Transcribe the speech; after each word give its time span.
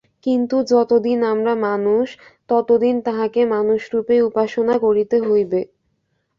কিন্তু 0.25 0.55
যতদিন 0.71 1.19
আমরা 1.33 1.53
মানুষ, 1.67 2.05
ততদিন 2.49 2.95
তাঁহাকে 3.05 3.41
মানুষরূপেই 3.55 4.21
উপাসনা 4.29 4.75
করিতে 4.85 5.17
হইবে। 5.21 5.61